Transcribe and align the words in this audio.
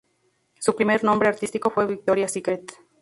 Su 0.59 0.75
primer 0.75 1.03
nombre 1.03 1.29
artístico 1.29 1.69
fue 1.69 1.85
Victoria 1.85 2.27
Secret. 2.27 2.73